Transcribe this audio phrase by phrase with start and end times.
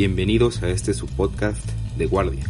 [0.00, 1.62] Bienvenidos a este su podcast
[1.98, 2.42] de Guardia,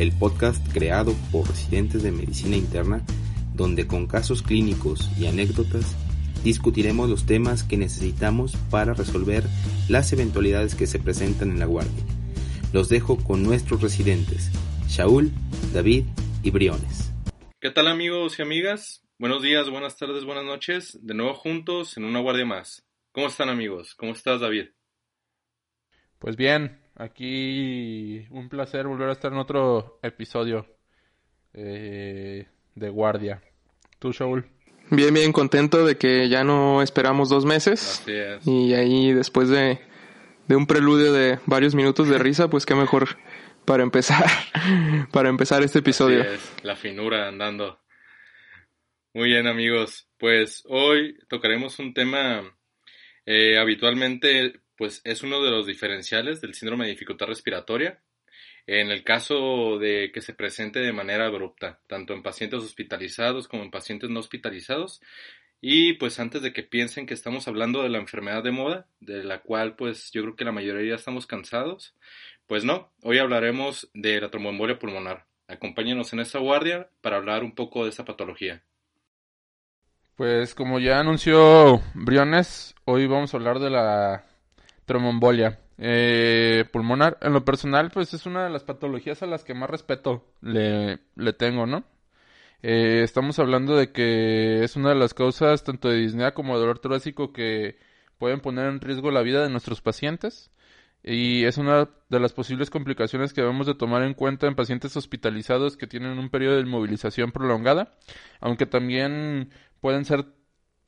[0.00, 3.06] el podcast creado por residentes de medicina interna,
[3.54, 5.94] donde con casos clínicos y anécdotas
[6.42, 9.44] discutiremos los temas que necesitamos para resolver
[9.88, 12.02] las eventualidades que se presentan en la Guardia.
[12.72, 14.50] Los dejo con nuestros residentes,
[14.88, 15.30] Shaul,
[15.72, 16.04] David
[16.42, 17.12] y Briones.
[17.60, 19.06] ¿Qué tal amigos y amigas?
[19.20, 20.98] Buenos días, buenas tardes, buenas noches.
[21.00, 22.84] De nuevo juntos en una guardia más.
[23.12, 23.94] ¿Cómo están amigos?
[23.94, 24.70] ¿Cómo estás David?
[26.18, 30.66] Pues bien, aquí un placer volver a estar en otro episodio
[31.54, 33.42] eh, de guardia.
[33.98, 34.46] ¿Tú, Shaul?
[34.90, 38.00] Bien, bien, contento de que ya no esperamos dos meses.
[38.00, 38.46] Así es.
[38.46, 39.80] Y ahí después de,
[40.46, 43.18] de un preludio de varios minutos de risa, pues qué mejor
[43.64, 44.24] para empezar,
[45.12, 46.22] para empezar este episodio.
[46.22, 47.80] Así es, la finura andando.
[49.14, 52.42] Muy bien amigos, pues hoy tocaremos un tema
[53.26, 58.00] eh, habitualmente pues es uno de los diferenciales del síndrome de dificultad respiratoria.
[58.66, 63.64] En el caso de que se presente de manera abrupta, tanto en pacientes hospitalizados como
[63.64, 65.00] en pacientes no hospitalizados.
[65.60, 69.24] Y pues antes de que piensen que estamos hablando de la enfermedad de moda, de
[69.24, 71.94] la cual pues yo creo que la mayoría estamos cansados,
[72.46, 75.26] pues no, hoy hablaremos de la tromboembolia pulmonar.
[75.48, 78.62] Acompáñenos en esta guardia para hablar un poco de esta patología.
[80.14, 84.27] Pues como ya anunció Briones, hoy vamos a hablar de la
[84.88, 87.18] tromboembolia eh, pulmonar.
[87.20, 90.98] En lo personal, pues es una de las patologías a las que más respeto le,
[91.14, 91.84] le tengo, ¿no?
[92.62, 96.60] Eh, estamos hablando de que es una de las causas tanto de disnea como de
[96.60, 97.78] dolor torácico que
[98.18, 100.50] pueden poner en riesgo la vida de nuestros pacientes
[101.04, 104.96] y es una de las posibles complicaciones que debemos de tomar en cuenta en pacientes
[104.96, 107.94] hospitalizados que tienen un periodo de inmovilización prolongada,
[108.40, 109.50] aunque también
[109.80, 110.26] pueden ser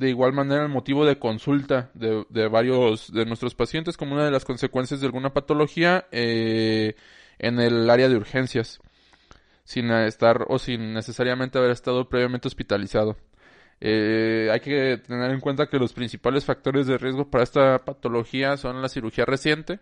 [0.00, 4.24] de igual manera el motivo de consulta de, de, varios de nuestros pacientes como una
[4.24, 6.94] de las consecuencias de alguna patología eh,
[7.38, 8.80] en el área de urgencias
[9.62, 13.18] sin estar o sin necesariamente haber estado previamente hospitalizado.
[13.82, 18.56] Eh, hay que tener en cuenta que los principales factores de riesgo para esta patología
[18.56, 19.80] son la cirugía reciente,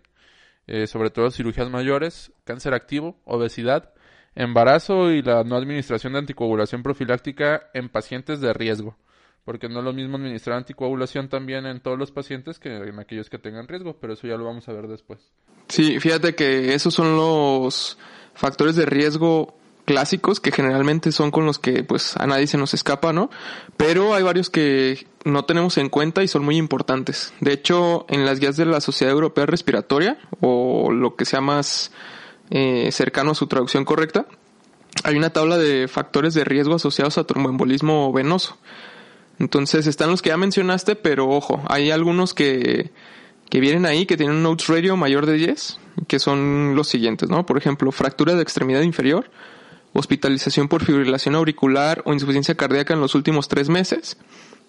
[0.67, 3.93] eh, sobre todo cirugías mayores, cáncer activo, obesidad,
[4.35, 8.97] embarazo y la no administración de anticoagulación profiláctica en pacientes de riesgo
[9.45, 13.29] porque no es lo mismo administrar anticoagulación también en todos los pacientes que en aquellos
[13.29, 15.19] que tengan riesgo, pero eso ya lo vamos a ver después.
[15.67, 17.97] Sí, fíjate que esos son los
[18.33, 19.55] factores de riesgo
[19.89, 23.31] clásicos que generalmente son con los que pues a nadie se nos escapa, ¿no?
[23.75, 27.33] Pero hay varios que no tenemos en cuenta y son muy importantes.
[27.39, 31.91] De hecho, en las guías de la Sociedad Europea Respiratoria, o lo que sea más
[32.51, 34.27] eh, cercano a su traducción correcta,
[35.03, 38.57] hay una tabla de factores de riesgo asociados a tromboembolismo venoso.
[39.39, 42.91] Entonces están los que ya mencionaste, pero ojo, hay algunos que,
[43.49, 47.29] que vienen ahí que tienen un notes radio mayor de 10, que son los siguientes,
[47.29, 47.45] ¿no?
[47.45, 49.31] Por ejemplo, fractura de extremidad inferior,
[49.93, 54.17] hospitalización por fibrilación auricular o insuficiencia cardíaca en los últimos tres meses,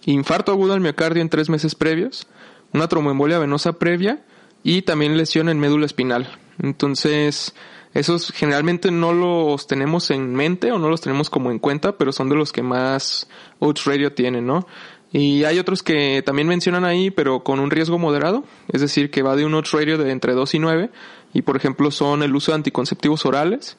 [0.07, 2.27] infarto agudo al miocardio en tres meses previos,
[2.73, 4.25] una tromboembolia venosa previa
[4.63, 6.39] y también lesión en médula espinal.
[6.63, 7.55] Entonces,
[7.93, 12.13] esos generalmente no los tenemos en mente o no los tenemos como en cuenta, pero
[12.13, 13.29] son de los que más
[13.59, 14.67] Oats Radio tienen, ¿no?
[15.13, 19.23] Y hay otros que también mencionan ahí, pero con un riesgo moderado, es decir, que
[19.23, 20.91] va de un Oats Radio de entre 2 y 9,
[21.35, 23.77] y por ejemplo son el uso de anticonceptivos orales,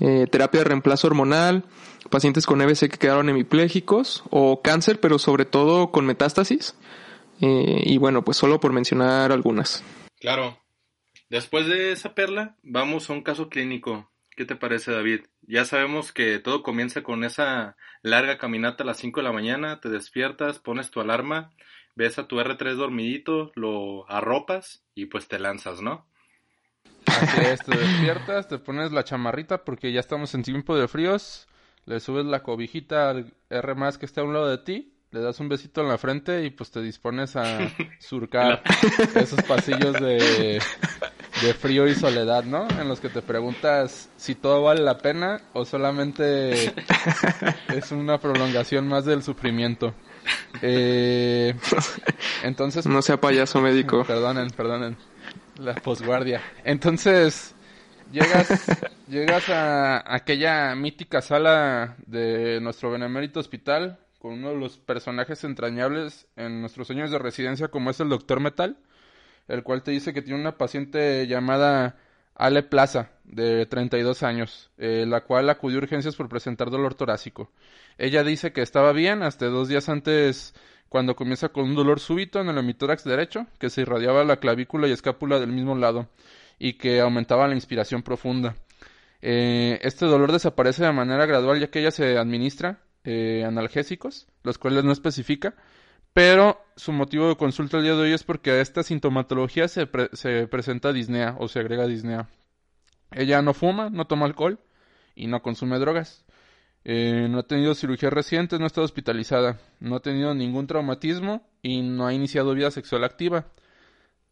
[0.00, 1.64] eh, terapia de reemplazo hormonal,
[2.08, 6.74] pacientes con EBC que quedaron hemipléjicos, o cáncer, pero sobre todo con metástasis.
[7.42, 9.82] Eh, y bueno, pues solo por mencionar algunas.
[10.18, 10.58] Claro,
[11.30, 14.10] Después de esa perla, vamos a un caso clínico.
[14.36, 15.20] ¿Qué te parece, David?
[15.42, 19.80] Ya sabemos que todo comienza con esa larga caminata a las 5 de la mañana,
[19.80, 21.52] te despiertas, pones tu alarma,
[21.94, 26.04] ves a tu R3 dormidito, lo arropas y pues te lanzas, ¿no?
[27.06, 31.46] Así es, te despiertas, te pones la chamarrita porque ya estamos en tiempo de fríos,
[31.84, 35.20] le subes la cobijita al R más que está a un lado de ti, le
[35.20, 37.58] das un besito en la frente y pues te dispones a
[37.98, 38.62] surcar
[39.14, 40.62] esos pasillos de,
[41.42, 42.68] de frío y soledad, ¿no?
[42.80, 46.72] En los que te preguntas si todo vale la pena o solamente
[47.74, 49.94] es una prolongación más del sufrimiento.
[50.62, 51.54] Eh,
[52.44, 52.86] entonces...
[52.86, 54.04] No sea payaso médico.
[54.06, 54.96] Perdonen, perdonen.
[55.58, 56.40] La posguardia.
[56.64, 57.54] Entonces,
[58.12, 58.48] llegas,
[59.08, 66.28] llegas a aquella mítica sala de nuestro benemérito hospital con uno de los personajes entrañables
[66.36, 68.76] en nuestros años de residencia como es el Doctor Metal
[69.50, 71.96] el cual te dice que tiene una paciente llamada
[72.34, 77.50] Ale Plaza, de 32 años, eh, la cual acudió a urgencias por presentar dolor torácico.
[77.98, 80.54] Ella dice que estaba bien hasta dos días antes
[80.88, 84.88] cuando comienza con un dolor súbito en el hemitórax derecho, que se irradiaba la clavícula
[84.88, 86.08] y escápula del mismo lado.
[86.62, 88.54] y que aumentaba la inspiración profunda.
[89.22, 94.58] Eh, este dolor desaparece de manera gradual ya que ella se administra eh, analgésicos, los
[94.58, 95.54] cuales no especifica,
[96.12, 99.88] pero su motivo de consulta el día de hoy es porque a esta sintomatología se,
[100.12, 102.28] se presenta disnea o se agrega disnea.
[103.12, 104.58] Ella no fuma, no toma alcohol
[105.14, 106.24] y no consume drogas.
[106.84, 111.46] Eh, no ha tenido cirugía reciente, no ha estado hospitalizada, no ha tenido ningún traumatismo
[111.62, 113.46] y no ha iniciado vida sexual activa.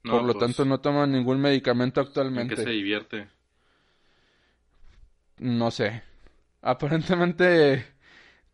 [0.03, 2.55] Por lo pues, tanto, no toma ningún medicamento actualmente.
[2.55, 3.29] ¿En qué se divierte?
[5.39, 6.03] No sé.
[6.63, 7.85] Aparentemente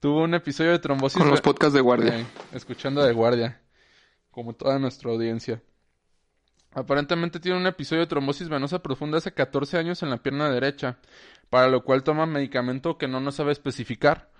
[0.05, 1.17] tuvo un episodio de trombosis.
[1.17, 2.27] Con los podcasts de guardia.
[2.53, 3.63] escuchando de guardia.
[4.31, 5.63] Como toda nuestra audiencia.
[6.73, 10.99] Aparentemente tiene un episodio de trombosis venosa profunda hace 14 años en la pierna derecha,
[11.49, 14.31] para lo cual toma medicamento que no nos sabe especificar.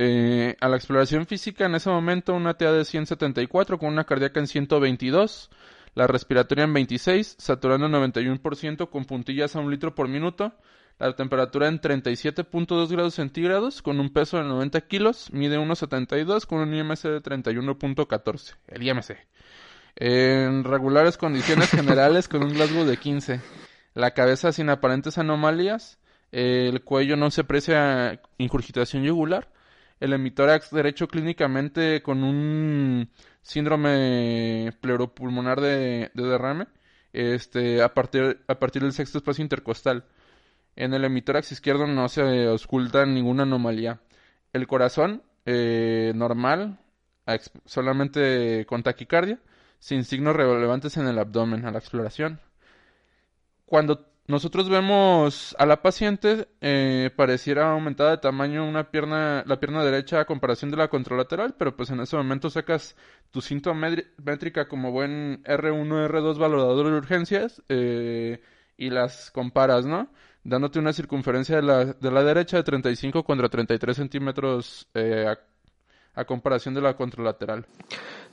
[0.00, 4.40] Eh, a la exploración física en ese momento una TA de 174 con una cardíaca
[4.40, 5.50] en 122,
[5.94, 10.52] la respiratoria en 26, saturando en 91% con puntillas a un litro por minuto,
[10.98, 16.60] la temperatura en 37.2 grados centígrados con un peso de 90 kilos, mide 1.72 con
[16.60, 19.16] un IMC de 31.14, el IMC.
[19.96, 23.40] En regulares condiciones generales con un Glasgow de 15.
[23.94, 25.98] La cabeza sin aparentes anomalías.
[26.30, 29.50] El cuello no se aprecia incurgitación yugular.
[30.00, 33.10] El emitórax derecho clínicamente con un
[33.42, 36.66] síndrome pleuropulmonar de, derrame.
[37.12, 40.04] Este, a partir, a partir del sexto espacio intercostal.
[40.76, 44.00] En el emitórax izquierdo no se oculta ninguna anomalía.
[44.52, 46.78] El corazón, eh, normal,
[47.64, 49.38] solamente con taquicardia
[49.78, 52.40] sin signos relevantes en el abdomen a la exploración.
[53.66, 59.82] Cuando nosotros vemos a la paciente, eh, pareciera aumentada de tamaño una pierna, la pierna
[59.84, 62.96] derecha a comparación de la contralateral, pero pues en ese momento sacas
[63.32, 68.40] tu síntoma métrica como buen R1, R2 valorador de urgencias eh,
[68.76, 70.08] y las comparas, ¿no?
[70.44, 75.38] Dándote una circunferencia de la, de la derecha de 35 contra 33 centímetros eh, a,
[76.20, 77.66] a comparación de la contralateral.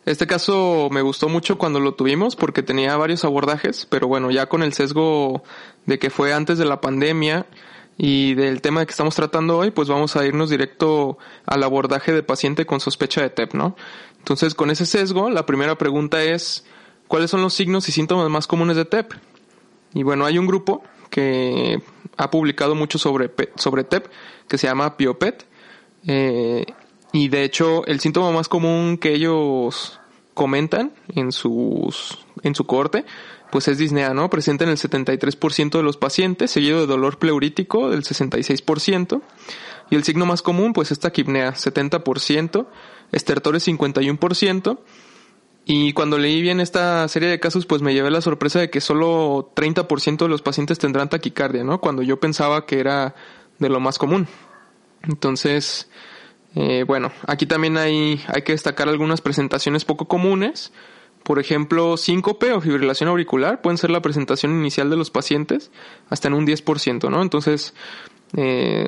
[0.06, 4.48] Este caso me gustó mucho cuando lo tuvimos porque tenía varios abordajes, pero bueno, ya
[4.48, 5.44] con el sesgo
[5.86, 7.46] de que fue antes de la pandemia
[7.98, 12.24] y del tema que estamos tratando hoy, pues vamos a irnos directo al abordaje de
[12.24, 13.76] paciente con sospecha de TEP, ¿no?
[14.18, 16.66] Entonces, con ese sesgo, la primera pregunta es,
[17.08, 19.12] ¿cuáles son los signos y síntomas más comunes de TEP?
[19.94, 21.82] Y bueno, hay un grupo que
[22.18, 24.08] ha publicado mucho sobre, sobre TEP,
[24.48, 25.46] que se llama PIOPET,
[26.08, 26.66] eh,
[27.12, 30.00] y de hecho, el síntoma más común que ellos
[30.34, 33.06] comentan en sus en su corte,
[33.52, 34.30] pues es disnea, ¿no?
[34.30, 39.22] Presente en el 73% de los pacientes, seguido de dolor pleurítico del 66%,
[39.90, 42.68] y el signo más común pues es taquipnea, 70%,
[43.12, 44.80] estertores 51%,
[45.72, 48.82] y cuando leí bien esta serie de casos, pues me llevé la sorpresa de que
[48.82, 51.80] solo 30% de los pacientes tendrán taquicardia, ¿no?
[51.80, 53.14] Cuando yo pensaba que era
[53.60, 54.28] de lo más común.
[55.04, 55.88] Entonces,
[56.56, 60.74] eh, bueno, aquí también hay, hay que destacar algunas presentaciones poco comunes.
[61.22, 65.70] Por ejemplo, síncope o fibrilación auricular pueden ser la presentación inicial de los pacientes
[66.10, 67.22] hasta en un 10%, ¿no?
[67.22, 67.76] Entonces,
[68.36, 68.88] eh,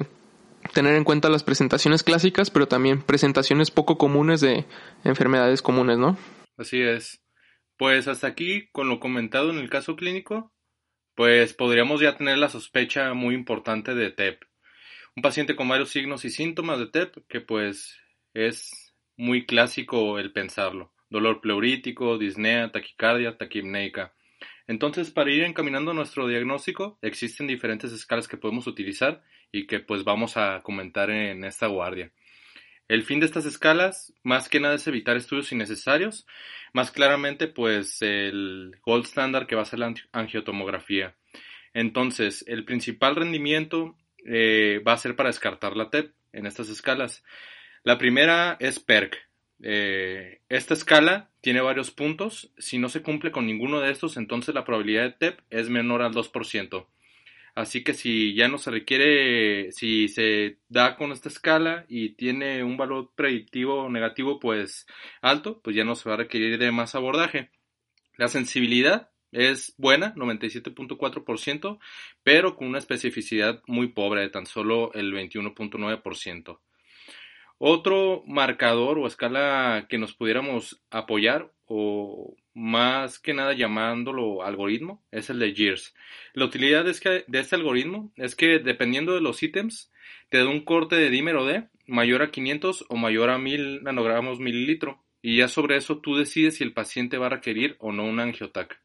[0.73, 4.65] tener en cuenta las presentaciones clásicas, pero también presentaciones poco comunes de
[5.03, 6.17] enfermedades comunes, ¿no?
[6.61, 7.23] Así es.
[7.77, 10.53] Pues hasta aquí, con lo comentado en el caso clínico,
[11.15, 14.43] pues podríamos ya tener la sospecha muy importante de TEP
[15.15, 17.97] un paciente con varios signos y síntomas de TEP, que pues
[18.33, 20.93] es muy clásico el pensarlo.
[21.09, 24.13] Dolor pleurítico, disnea, taquicardia, taquipneica.
[24.67, 30.05] Entonces, para ir encaminando nuestro diagnóstico, existen diferentes escalas que podemos utilizar y que pues
[30.05, 32.13] vamos a comentar en esta guardia.
[32.91, 36.27] El fin de estas escalas, más que nada, es evitar estudios innecesarios,
[36.73, 41.15] más claramente, pues el gold standard que va a ser la angiotomografía.
[41.73, 43.95] Entonces, el principal rendimiento
[44.25, 47.23] eh, va a ser para descartar la TEP en estas escalas.
[47.83, 49.17] La primera es PERC.
[49.63, 52.51] Eh, esta escala tiene varios puntos.
[52.57, 56.01] Si no se cumple con ninguno de estos, entonces la probabilidad de TEP es menor
[56.01, 56.87] al 2%.
[57.53, 62.63] Así que si ya no se requiere, si se da con esta escala y tiene
[62.63, 64.87] un valor predictivo negativo pues
[65.21, 67.49] alto, pues ya no se va a requerir de más abordaje.
[68.17, 71.79] La sensibilidad es buena, 97.4%,
[72.23, 76.59] pero con una especificidad muy pobre de tan solo el 21.9%.
[77.57, 85.29] Otro marcador o escala que nos pudiéramos apoyar o más que nada llamándolo algoritmo es
[85.29, 85.93] el de GEARS.
[86.33, 89.91] La utilidad de este algoritmo es que dependiendo de los ítems
[90.29, 94.39] te da un corte de dímero D mayor a 500 o mayor a 1000 nanogramos
[94.39, 98.05] mililitro y ya sobre eso tú decides si el paciente va a requerir o no
[98.05, 98.79] un angiotac.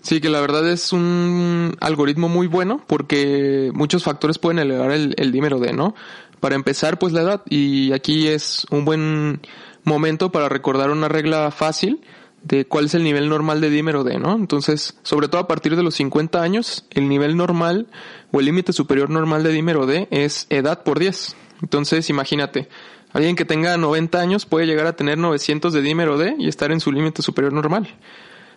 [0.00, 5.14] Sí, que la verdad es un algoritmo muy bueno porque muchos factores pueden elevar el,
[5.16, 5.94] el dímero D, ¿no?
[6.40, 7.42] Para empezar, pues la edad.
[7.48, 9.40] Y aquí es un buen
[9.84, 12.00] momento para recordar una regla fácil
[12.42, 14.34] de cuál es el nivel normal de dímero D, ¿no?
[14.34, 17.88] Entonces, sobre todo a partir de los 50 años, el nivel normal
[18.32, 21.36] o el límite superior normal de dímero D es edad por 10.
[21.62, 22.68] Entonces, imagínate,
[23.12, 26.70] alguien que tenga 90 años puede llegar a tener 900 de dímero D y estar
[26.70, 27.96] en su límite superior normal.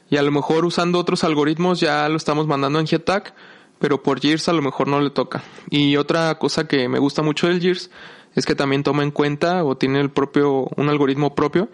[0.09, 3.33] Y a lo mejor usando otros algoritmos ya lo estamos mandando en GETAC,
[3.79, 5.43] pero por GIRS a lo mejor no le toca.
[5.69, 7.89] Y otra cosa que me gusta mucho del GIRS
[8.35, 11.69] es que también toma en cuenta o tiene el propio, un algoritmo propio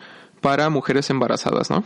[0.45, 1.83] para mujeres embarazadas, ¿no?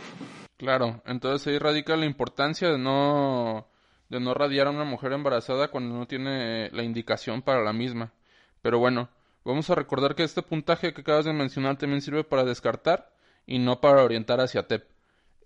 [0.58, 3.66] Claro, entonces ahí radica la importancia de no,
[4.10, 8.12] de no radiar a una mujer embarazada cuando no tiene la indicación para la misma.
[8.60, 9.08] Pero bueno,
[9.46, 13.10] vamos a recordar que este puntaje que acabas de mencionar también sirve para descartar
[13.46, 14.84] y no para orientar hacia TEP.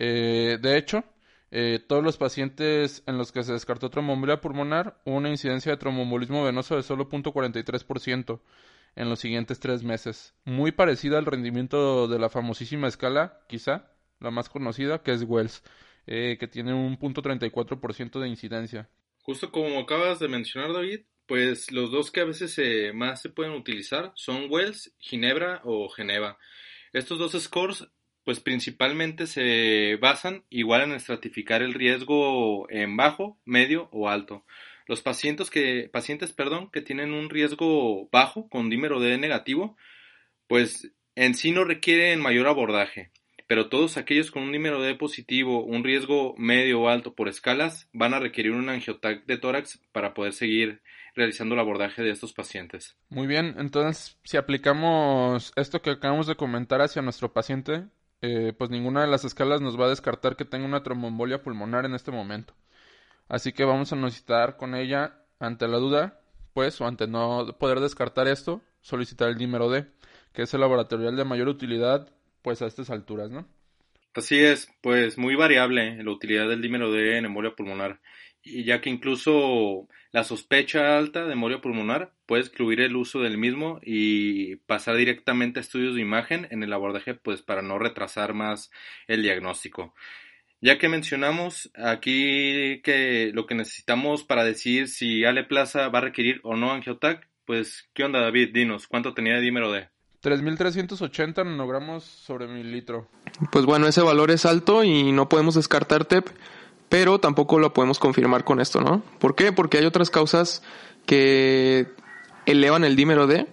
[0.01, 1.05] Eh, de hecho,
[1.53, 6.43] eh, todos los pacientes en los que se descartó tromboembolia pulmonar una incidencia de tromboembolismo
[6.43, 8.41] venoso de solo 0.43%
[8.97, 14.31] en los siguientes tres meses, muy parecida al rendimiento de la famosísima escala, quizá la
[14.31, 15.63] más conocida, que es Wells,
[16.07, 18.89] eh, que tiene un punto 34% de incidencia.
[19.23, 22.59] Justo como acabas de mencionar, David, pues los dos que a veces
[22.95, 26.39] más se pueden utilizar son Wells, Ginebra o Geneva.
[26.93, 27.89] Estos dos scores
[28.25, 34.45] pues principalmente se basan igual en estratificar el riesgo en bajo, medio o alto.
[34.87, 39.77] Los pacientes que, pacientes, perdón, que tienen un riesgo bajo con dímero D negativo,
[40.47, 43.11] pues en sí no requieren mayor abordaje,
[43.47, 47.89] pero todos aquellos con un dímero D positivo, un riesgo medio o alto por escalas,
[47.93, 50.83] van a requerir un angiotac de tórax para poder seguir
[51.15, 52.97] realizando el abordaje de estos pacientes.
[53.09, 57.85] Muy bien, entonces si aplicamos esto que acabamos de comentar hacia nuestro paciente,
[58.21, 61.85] eh, pues ninguna de las escalas nos va a descartar que tenga una tromboembolia pulmonar
[61.85, 62.55] en este momento.
[63.29, 66.21] Así que vamos a necesitar con ella, ante la duda,
[66.53, 69.87] pues, o ante no poder descartar esto, solicitar el dímero D,
[70.33, 72.13] que es el laboratorial de mayor utilidad,
[72.43, 73.49] pues, a estas alturas, ¿no?
[74.15, 78.01] Así es, pues muy variable la utilidad del dímero D en embolia pulmonar,
[78.45, 83.39] y ya que incluso la sospecha alta de embolia pulmonar puede excluir el uso del
[83.39, 88.35] mismo y pasar directamente a estudios de imagen en el abordaje, pues para no retrasar
[88.35, 88.71] más
[89.09, 89.95] el diagnóstico.
[90.65, 96.01] Ya que mencionamos aquí que lo que necesitamos para decir si Ale Plaza va a
[96.01, 98.55] requerir o no angiotac, pues, ¿qué onda David?
[98.55, 99.91] Dinos, ¿cuánto tenía de dímero D?
[100.23, 103.11] 3.380 nanogramos sobre mililitro.
[103.53, 106.29] Pues bueno, ese valor es alto y no podemos descartar TEP,
[106.89, 109.03] pero tampoco lo podemos confirmar con esto, ¿no?
[109.19, 109.53] ¿Por qué?
[109.53, 110.63] Porque hay otras causas
[111.05, 111.89] que
[112.47, 113.47] elevan el dímero D.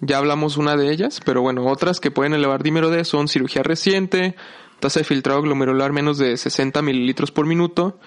[0.00, 3.62] Ya hablamos una de ellas, pero bueno, otras que pueden elevar dímero D son cirugía
[3.62, 4.34] reciente,
[4.80, 8.00] tasa de filtrado glomerular menos de 60 mililitros por minuto,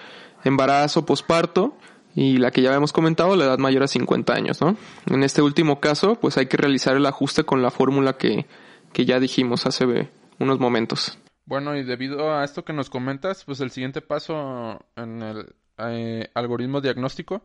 [0.44, 1.76] embarazo, posparto
[2.14, 4.76] y la que ya habíamos comentado, la edad mayor a 50 años, ¿no?
[5.06, 8.46] En este último caso, pues hay que realizar el ajuste con la fórmula que,
[8.92, 11.18] que ya dijimos hace unos momentos.
[11.46, 16.30] Bueno, y debido a esto que nos comentas, pues el siguiente paso en el eh,
[16.34, 17.42] algoritmo diagnóstico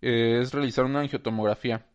[0.00, 1.86] eh, es realizar una angiotomografía.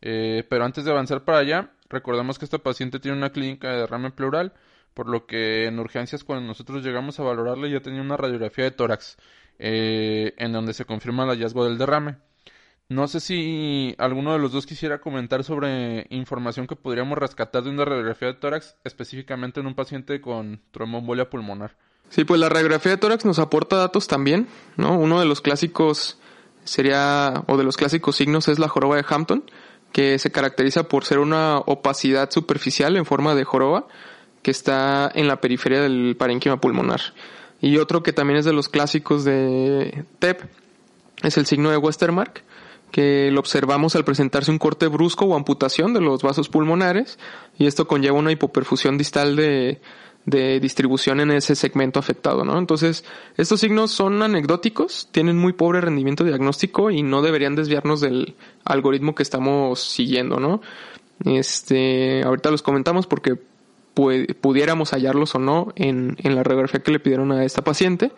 [0.00, 3.78] Eh, pero antes de avanzar para allá, recordemos que esta paciente tiene una clínica de
[3.78, 4.52] derrame pleural
[4.98, 8.72] por lo que en urgencias cuando nosotros llegamos a valorarle ya tenía una radiografía de
[8.72, 9.16] tórax
[9.60, 12.16] eh, en donde se confirma el hallazgo del derrame.
[12.88, 17.70] No sé si alguno de los dos quisiera comentar sobre información que podríamos rescatar de
[17.70, 21.76] una radiografía de tórax, específicamente en un paciente con tromboembolia pulmonar.
[22.08, 24.98] Sí, pues la radiografía de tórax nos aporta datos también, ¿no?
[24.98, 26.18] Uno de los clásicos
[26.64, 29.44] sería, o de los clásicos signos es la joroba de Hampton,
[29.92, 33.86] que se caracteriza por ser una opacidad superficial en forma de joroba,
[34.48, 37.02] que está en la periferia del parénquima pulmonar.
[37.60, 40.40] Y otro que también es de los clásicos de TEP
[41.22, 42.44] es el signo de Westermark,
[42.90, 47.18] que lo observamos al presentarse un corte brusco o amputación de los vasos pulmonares
[47.58, 49.82] y esto conlleva una hipoperfusión distal de,
[50.24, 52.56] de distribución en ese segmento afectado, ¿no?
[52.56, 53.04] Entonces,
[53.36, 59.14] estos signos son anecdóticos, tienen muy pobre rendimiento diagnóstico y no deberían desviarnos del algoritmo
[59.14, 60.62] que estamos siguiendo, ¿no?
[61.26, 63.36] Este, ahorita los comentamos porque
[64.40, 68.12] pudiéramos hallarlos o no en, en la radiografía que le pidieron a esta paciente.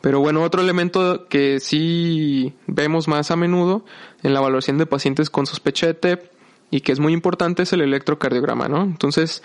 [0.00, 3.84] Pero bueno, otro elemento que sí vemos más a menudo
[4.22, 6.30] en la evaluación de pacientes con sospecha de TEP
[6.70, 8.82] y que es muy importante es el electrocardiograma, ¿no?
[8.82, 9.42] Entonces,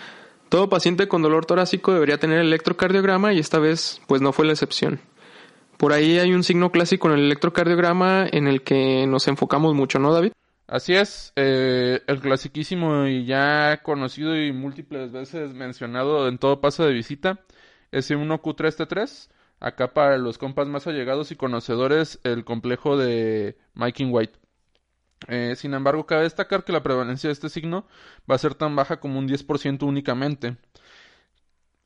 [0.48, 4.52] todo paciente con dolor torácico debería tener electrocardiograma y esta vez pues no fue la
[4.52, 5.00] excepción.
[5.76, 9.98] Por ahí hay un signo clásico en el electrocardiograma en el que nos enfocamos mucho,
[9.98, 10.32] ¿no, David?
[10.66, 16.84] Así es, eh, el clasiquísimo y ya conocido y múltiples veces mencionado en todo paso
[16.84, 17.40] de visita,
[17.92, 24.38] S1Q3T3, Acá para los compas más allegados y conocedores, el complejo de Mike White.
[25.28, 27.86] Eh, sin embargo, cabe destacar que la prevalencia de este signo
[28.30, 30.56] va a ser tan baja como un 10% únicamente.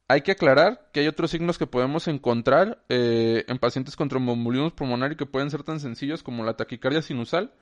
[0.09, 4.71] Hay que aclarar que hay otros signos que podemos encontrar eh, en pacientes con tromboembolismo
[4.75, 7.53] pulmonar que pueden ser tan sencillos como la taquicardia sinusal,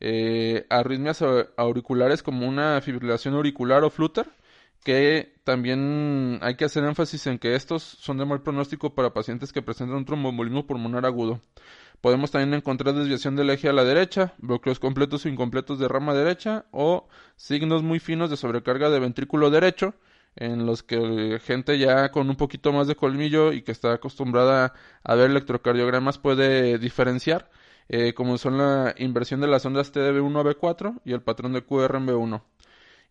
[0.00, 1.22] eh, arritmias
[1.56, 4.28] auriculares como una fibrilación auricular o flutter,
[4.84, 9.52] que también hay que hacer énfasis en que estos son de mal pronóstico para pacientes
[9.52, 11.40] que presentan un tromboembolismo pulmonar agudo.
[12.00, 16.12] Podemos también encontrar desviación del eje a la derecha, bloqueos completos o incompletos de rama
[16.12, 19.94] derecha o signos muy finos de sobrecarga de ventrículo derecho
[20.36, 24.74] en los que gente ya con un poquito más de colmillo y que está acostumbrada
[25.02, 27.50] a ver electrocardiogramas puede diferenciar,
[27.88, 31.22] eh, como son la inversión de las ondas T de B1 a B4 y el
[31.22, 32.42] patrón de QR en B1.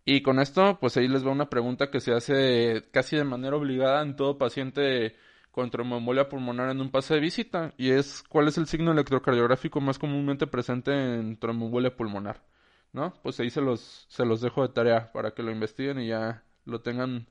[0.05, 3.55] Y con esto, pues ahí les va una pregunta que se hace casi de manera
[3.55, 5.15] obligada en todo paciente
[5.51, 9.79] con tromboembolia pulmonar en un pase de visita y es cuál es el signo electrocardiográfico
[9.81, 12.43] más comúnmente presente en tromboembolia pulmonar,
[12.91, 13.13] ¿no?
[13.21, 16.43] Pues ahí se los se los dejo de tarea para que lo investiguen y ya
[16.65, 17.27] lo tengan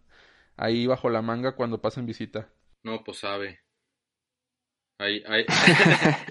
[0.57, 2.49] ahí bajo la manga cuando pasen visita.
[2.85, 3.62] No, pues sabe.
[5.03, 5.45] Ahí, ahí,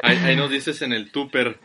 [0.01, 1.59] ahí, nos dices en el tuper.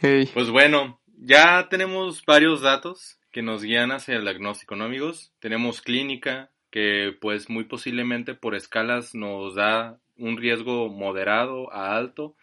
[0.00, 5.32] Pues bueno, ya tenemos varios datos que nos guían hacia el diagnóstico, ¿no, amigos?
[5.38, 12.34] Tenemos clínica, que pues muy posiblemente por escalas nos da un riesgo moderado a alto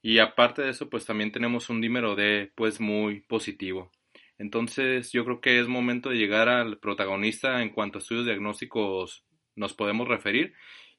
[0.00, 3.90] y aparte de eso pues también tenemos un dímero D pues muy positivo.
[4.38, 9.24] Entonces yo creo que es momento de llegar al protagonista en cuanto a estudios diagnósticos
[9.56, 10.54] nos podemos referir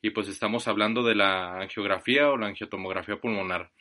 [0.05, 3.71] y pues estamos hablando de la angiografía o la angiotomografía pulmonar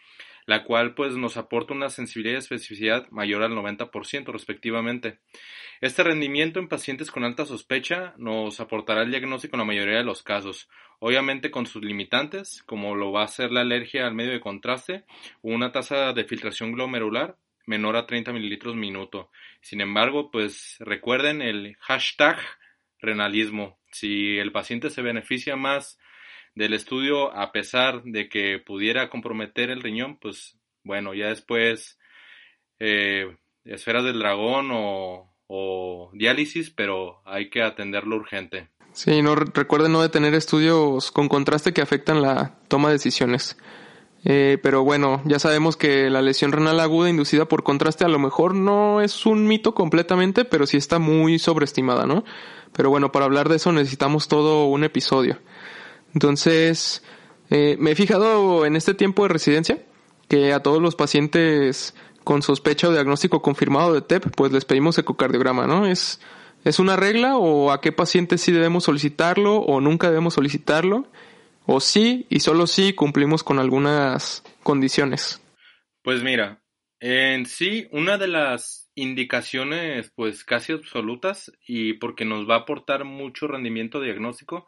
[0.46, 5.18] la cual pues nos aporta una sensibilidad y especificidad mayor al 90% respectivamente.
[5.80, 10.04] Este rendimiento en pacientes con alta sospecha nos aportará el diagnóstico en la mayoría de
[10.04, 14.32] los casos, obviamente con sus limitantes, como lo va a ser la alergia al medio
[14.32, 15.04] de contraste
[15.42, 19.30] o una tasa de filtración glomerular menor a 30 mililitros minuto.
[19.62, 22.38] Sin embargo, pues recuerden el hashtag
[22.98, 23.78] renalismo.
[23.90, 25.98] Si el paciente se beneficia más
[26.54, 31.98] del estudio a pesar de que pudiera comprometer el riñón, pues bueno, ya después
[32.78, 38.68] eh, esferas del dragón o, o diálisis, pero hay que atenderlo urgente.
[38.92, 43.56] Sí, no recuerden no detener estudios con contraste que afectan la toma de decisiones.
[44.26, 48.18] Eh, pero bueno, ya sabemos que la lesión renal aguda inducida por contraste a lo
[48.18, 52.24] mejor no es un mito completamente, pero sí está muy sobreestimada, ¿no?
[52.72, 55.40] Pero bueno, para hablar de eso necesitamos todo un episodio.
[56.14, 57.02] Entonces,
[57.50, 59.84] eh, me he fijado en este tiempo de residencia
[60.28, 64.96] que a todos los pacientes con sospecha o diagnóstico confirmado de TEP, pues les pedimos
[64.98, 65.86] ecocardiograma, ¿no?
[65.86, 66.20] ¿Es,
[66.64, 71.06] ¿Es una regla o a qué pacientes sí debemos solicitarlo o nunca debemos solicitarlo?
[71.66, 75.42] ¿O sí y solo sí cumplimos con algunas condiciones?
[76.02, 76.62] Pues mira,
[77.00, 83.04] en sí, una de las indicaciones pues casi absolutas y porque nos va a aportar
[83.04, 84.66] mucho rendimiento diagnóstico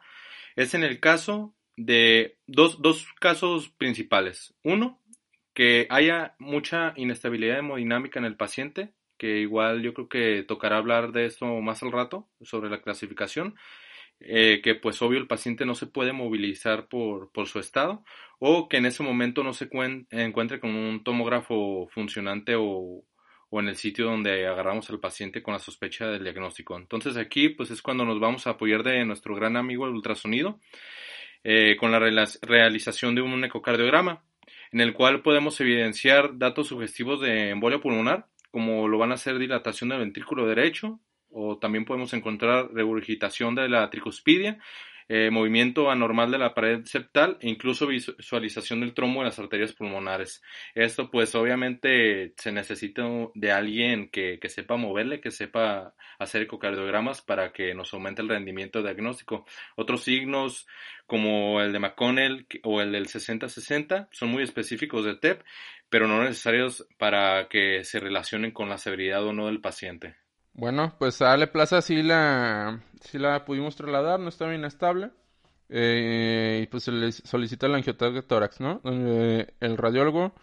[0.57, 4.55] es en el caso de dos, dos casos principales.
[4.63, 4.99] Uno,
[5.53, 11.11] que haya mucha inestabilidad hemodinámica en el paciente, que igual yo creo que tocará hablar
[11.11, 13.55] de esto más al rato, sobre la clasificación,
[14.19, 18.03] eh, que pues obvio el paciente no se puede movilizar por, por su estado,
[18.39, 19.69] o que en ese momento no se
[20.11, 23.03] encuentre con un tomógrafo funcionante o,
[23.49, 26.77] o en el sitio donde agarramos al paciente con la sospecha del diagnóstico.
[26.77, 30.59] Entonces aquí pues es cuando nos vamos a apoyar de nuestro gran amigo el ultrasonido
[31.43, 34.23] eh, con la realización de un ecocardiograma
[34.71, 39.37] en el cual podemos evidenciar datos sugestivos de embolia pulmonar, como lo van a ser
[39.37, 44.59] dilatación del ventrículo derecho, o también podemos encontrar regurgitación de la tricuspidia,
[45.09, 49.73] eh, movimiento anormal de la pared septal e incluso visualización del trombo en las arterias
[49.73, 50.41] pulmonares.
[50.75, 57.21] Esto pues obviamente se necesita de alguien que, que sepa moverle, que sepa hacer ecocardiogramas
[57.21, 59.45] para que nos aumente el rendimiento diagnóstico.
[59.75, 60.67] Otros signos
[61.05, 65.41] como el de McConnell o el del 60-60 son muy específicos de TEP,
[65.89, 70.15] pero no necesarios para que se relacionen con la severidad o no del paciente.
[70.57, 75.11] Bueno, pues a Ale Plaza sí la, sí la pudimos trasladar, no estaba inestable.
[75.69, 78.81] Eh, y pues se le solicita el angiotórax tórax, ¿no?
[78.85, 80.33] el radiólogo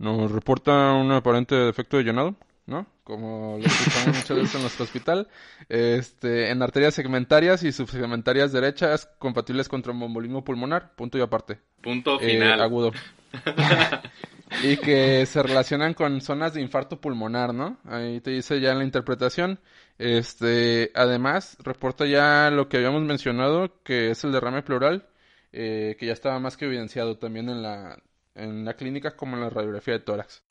[0.00, 2.34] nos reporta un aparente defecto de llenado,
[2.66, 2.86] ¿no?
[3.04, 5.28] Como lo escuchamos muchas veces en nuestro hospital.
[5.68, 11.58] Este, en arterias segmentarias y subsegmentarias derechas compatibles con tromboembolismo pulmonar, punto y aparte.
[11.82, 12.62] Punto eh, final.
[12.62, 12.92] agudo.
[14.62, 17.78] y que se relacionan con zonas de infarto pulmonar, ¿no?
[17.84, 19.60] Ahí te dice ya la interpretación.
[19.98, 25.06] Este, además, reporta ya lo que habíamos mencionado, que es el derrame pleural
[25.52, 28.00] eh, que ya estaba más que evidenciado también en la,
[28.34, 30.44] en la clínica como en la radiografía de tórax.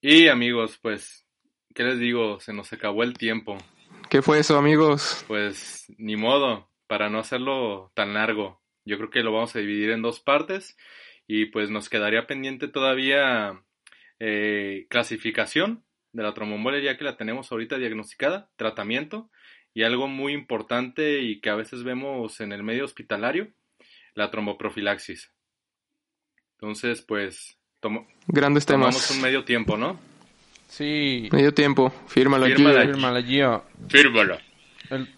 [0.00, 1.26] Y amigos, pues,
[1.74, 2.40] ¿qué les digo?
[2.40, 3.58] Se nos acabó el tiempo.
[4.08, 5.24] ¿Qué fue eso, amigos?
[5.28, 8.62] Pues ni modo, para no hacerlo tan largo.
[8.84, 10.76] Yo creo que lo vamos a dividir en dos partes
[11.26, 13.60] y pues nos quedaría pendiente todavía
[14.18, 19.30] eh, clasificación de la trombombolia ya que la tenemos ahorita diagnosticada, tratamiento
[19.74, 23.48] y algo muy importante y que a veces vemos en el medio hospitalario,
[24.14, 25.30] la tromboprofilaxis.
[26.54, 29.10] Entonces, pues, tomo, Grandes tomamos temas.
[29.12, 29.98] un medio tiempo, ¿no?
[30.68, 31.92] Sí, Medio tiempo.
[32.06, 32.54] Fírmalo aquí.
[32.56, 32.82] Fírmala.
[32.82, 33.64] fírmala, Gio.
[33.88, 34.38] Fírmalo.
[34.90, 35.08] El,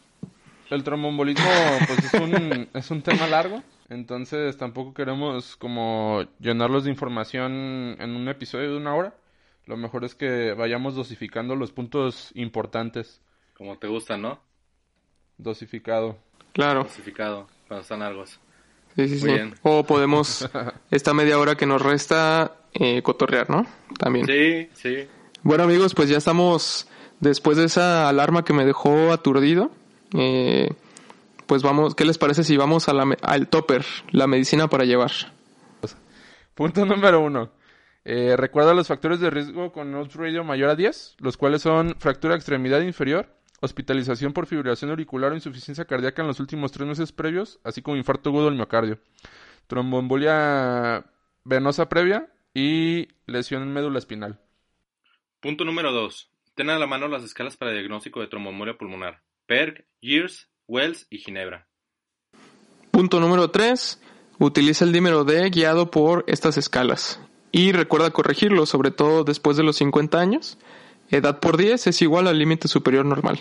[0.75, 1.51] el trombombolismo
[1.87, 8.17] pues es un, es un tema largo, entonces tampoco queremos como llenarlos de información en
[8.17, 9.15] un episodio de una hora.
[9.67, 13.21] Lo mejor es que vayamos dosificando los puntos importantes.
[13.57, 14.41] Como te gusta, ¿no?
[15.39, 16.19] Dosificado.
[16.53, 16.83] Claro.
[16.83, 18.41] Clasificado, cuando están largos.
[18.97, 19.27] Sí, sí, Muy sí.
[19.27, 19.55] bien.
[19.63, 20.49] O podemos,
[20.91, 23.67] esta media hora que nos resta, eh, cotorrear, ¿no?
[23.99, 24.27] También.
[24.27, 25.09] Sí, sí.
[25.43, 26.89] Bueno, amigos, pues ya estamos
[27.21, 29.71] después de esa alarma que me dejó aturdido.
[30.15, 30.69] Eh,
[31.47, 34.85] pues vamos, ¿qué les parece si vamos a la me- al topper, la medicina para
[34.85, 35.11] llevar?
[36.55, 37.51] Punto número uno.
[38.05, 41.95] Eh, recuerda los factores de riesgo con Nose Radio mayor a 10, los cuales son
[41.99, 43.29] fractura extremidad inferior,
[43.61, 47.97] hospitalización por fibrilación auricular o insuficiencia cardíaca en los últimos tres meses previos, así como
[47.97, 48.99] infarto agudo del miocardio,
[49.67, 51.05] tromboembolia
[51.45, 54.41] venosa previa y lesión en médula espinal.
[55.41, 56.29] Punto número 2.
[56.55, 59.21] Ten a la mano las escalas para diagnóstico de tromboembolia pulmonar.
[59.47, 61.67] PERG, Years, Wells y Ginebra.
[62.91, 64.01] Punto número 3.
[64.39, 67.21] Utiliza el dímero D guiado por estas escalas.
[67.53, 70.59] Y recuerda corregirlo, sobre todo después de los 50 años.
[71.11, 73.41] Edad por 10 es igual al límite superior normal.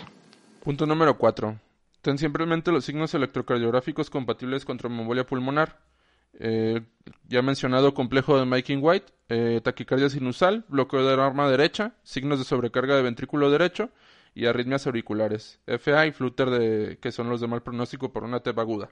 [0.62, 1.58] Punto número 4.
[2.02, 5.80] Ten siempre en mente los signos electrocardiográficos compatibles con tromboembolia pulmonar.
[6.38, 6.82] Eh,
[7.28, 12.44] ya mencionado complejo de Making White, eh, taquicardia sinusal, bloqueo del arma derecha, signos de
[12.44, 13.90] sobrecarga de ventrículo derecho
[14.34, 15.60] y arritmias auriculares.
[15.66, 18.90] FA y flutter de, que son los de mal pronóstico por una TEP aguda.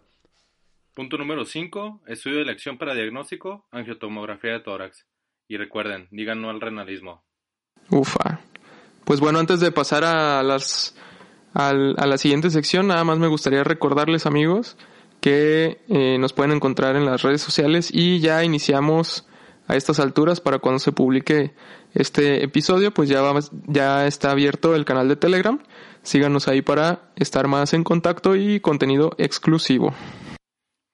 [0.94, 2.02] Punto número 5.
[2.06, 5.06] Estudio de elección para diagnóstico, angiotomografía de tórax.
[5.48, 7.24] Y recuerden, digan no al renalismo.
[7.90, 8.40] Ufa.
[9.04, 10.96] Pues bueno, antes de pasar a las
[11.54, 14.76] al- a la siguiente sección, nada más me gustaría recordarles, amigos,
[15.20, 19.26] que eh, nos pueden encontrar en las redes sociales y ya iniciamos
[19.70, 21.54] a estas alturas para cuando se publique
[21.94, 25.62] este episodio, pues ya va- ya está abierto el canal de Telegram.
[26.02, 29.94] Síganos ahí para estar más en contacto y contenido exclusivo.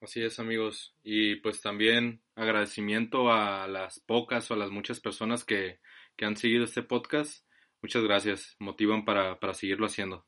[0.01, 0.93] Así es, amigos.
[1.03, 5.79] Y pues también agradecimiento a las pocas o a las muchas personas que,
[6.15, 7.43] que han seguido este podcast.
[7.81, 8.55] Muchas gracias.
[8.59, 10.25] Motivan para, para seguirlo haciendo.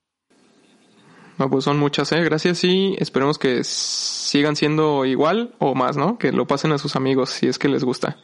[1.47, 2.21] Pues son muchas, ¿eh?
[2.21, 6.17] Gracias y esperemos que sigan siendo igual o más, ¿no?
[6.17, 8.17] Que lo pasen a sus amigos si es que les gusta.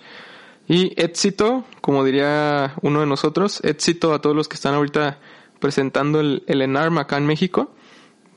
[0.67, 5.19] Y éxito, como diría uno de nosotros, éxito a todos los que están ahorita
[5.61, 7.73] presentando el, el ENARM acá en México.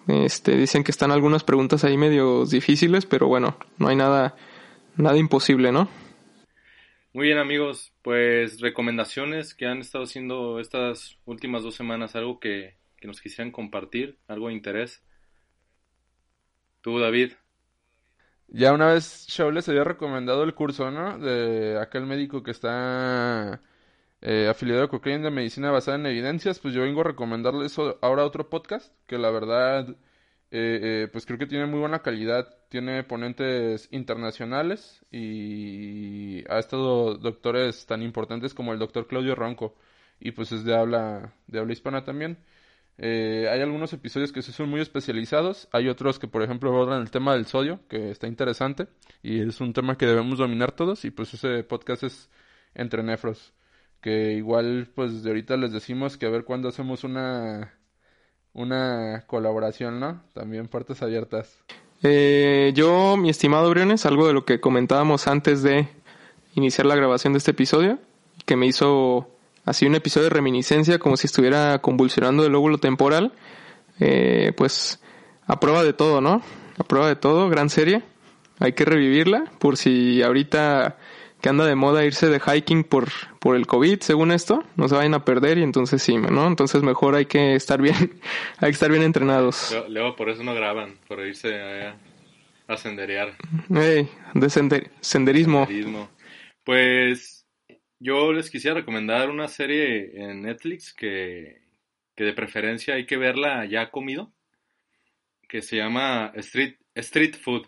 [0.07, 4.37] Este, dicen que están algunas preguntas ahí medio difíciles, pero bueno, no hay nada,
[4.97, 5.89] nada imposible, ¿no?
[7.13, 7.93] Muy bien, amigos.
[8.03, 12.15] Pues recomendaciones que han estado haciendo estas últimas dos semanas.
[12.15, 14.19] Algo que, que nos quisieran compartir.
[14.29, 15.03] Algo de interés.
[16.81, 17.33] Tú, David.
[18.49, 21.19] Ya una vez Shaw les había recomendado el curso, ¿no?
[21.19, 23.61] De aquel médico que está
[24.23, 28.25] eh, afiliado a Cochrane de Medicina Basada en Evidencias, pues yo vengo a recomendarles ahora
[28.25, 29.89] otro podcast que la verdad,
[30.51, 37.17] eh, eh, pues creo que tiene muy buena calidad, tiene ponentes internacionales y ha estado
[37.19, 39.77] doctores tan importantes como el doctor Claudio Ronco
[40.21, 42.39] y pues es de habla, de habla hispana también.
[42.99, 47.01] Eh, hay algunos episodios que sí son muy especializados, hay otros que por ejemplo abordan
[47.01, 48.89] el tema del sodio, que está interesante
[49.23, 52.29] y es un tema que debemos dominar todos y pues ese podcast es
[52.75, 53.55] entre nefros,
[54.01, 57.73] que igual pues de ahorita les decimos que a ver cuándo hacemos una
[58.53, 60.23] una colaboración, ¿no?
[60.35, 61.63] También puertas abiertas.
[62.03, 65.89] Eh, yo, mi estimado Briones, algo de lo que comentábamos antes de
[66.55, 67.99] iniciar la grabación de este episodio,
[68.47, 69.31] que me hizo
[69.69, 73.33] así un episodio de reminiscencia, como si estuviera convulsionando el lóbulo temporal,
[74.01, 75.01] eh, pues
[75.47, 76.43] a prueba de todo, ¿no?
[76.79, 78.03] A prueba de todo, gran serie.
[78.61, 80.97] Hay que revivirla por si ahorita
[81.41, 84.97] que anda de moda irse de hiking por, por el COVID, según esto, no se
[84.97, 86.47] vayan a perder y entonces sí, ¿no?
[86.49, 87.95] Entonces mejor hay que estar bien,
[88.59, 89.77] hay que estar bien entrenados.
[89.89, 90.97] Luego, por eso no graban.
[91.07, 91.97] Por irse a,
[92.67, 93.35] a senderear.
[93.73, 95.65] Ey, de sender- senderismo.
[95.67, 96.09] Senderismo.
[96.65, 97.38] Pues
[98.01, 101.63] yo les quisiera recomendar una serie en Netflix que,
[102.17, 104.33] que de preferencia hay que verla ya comido.
[105.49, 107.67] que se llama Street, Street Food.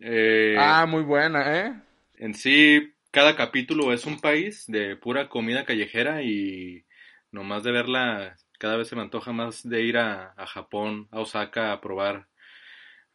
[0.00, 1.74] Eh, ah, muy buena, ¿eh?
[2.16, 6.84] En sí, cada capítulo es un país de pura comida callejera y
[7.30, 11.20] nomás de verla, cada vez se me antoja más de ir a, a Japón, a
[11.20, 12.28] Osaka, a probar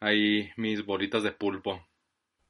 [0.00, 1.86] ahí mis bolitas de pulpo.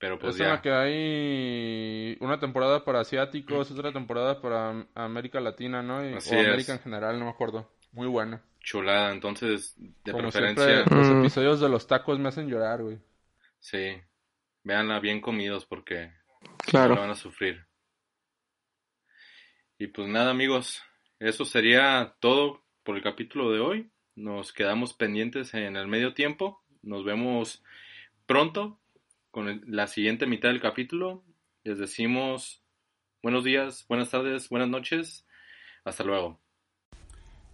[0.01, 0.45] Pero pues es ya.
[0.47, 6.09] en la que hay una temporada para asiáticos, otra temporada para América Latina, ¿no?
[6.09, 6.47] Y- Así o es.
[6.47, 7.73] América en general, no me acuerdo.
[7.93, 8.43] Muy buena.
[8.61, 11.21] Chulada, entonces, de Como preferencia, siempre, los Mm.
[11.21, 12.99] episodios de los tacos me hacen llorar, güey.
[13.61, 13.97] sí,
[14.63, 16.95] véanla bien comidos porque no Claro.
[16.95, 17.67] la van a sufrir.
[19.79, 20.83] Y pues nada, amigos,
[21.19, 23.91] eso sería todo por el capítulo de hoy.
[24.15, 26.63] Nos quedamos pendientes en el medio tiempo.
[26.83, 27.63] Nos vemos
[28.27, 28.81] pronto
[29.39, 31.23] con el- la siguiente mitad del capítulo.
[31.63, 32.61] Les decimos
[33.23, 35.25] buenos días, buenas tardes, buenas noches.
[35.85, 36.41] Hasta luego.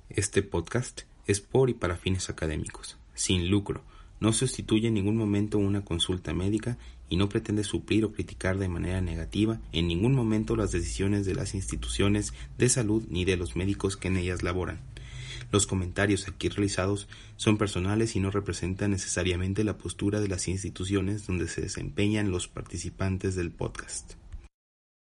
[0.08, 3.82] Este podcast es por y para fines académicos, sin lucro,
[4.18, 6.78] no sustituye en ningún momento una consulta médica
[7.10, 11.34] y no pretende suplir o criticar de manera negativa en ningún momento las decisiones de
[11.34, 14.80] las instituciones de salud ni de los médicos que en ellas laboran.
[15.52, 21.26] Los comentarios aquí realizados son personales y no representan necesariamente la postura de las instituciones
[21.26, 24.14] donde se desempeñan los participantes del podcast.